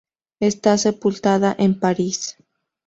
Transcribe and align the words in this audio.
Está 0.39 0.79
sepultada 0.79 1.55
en 1.59 1.79
París. 1.79 2.35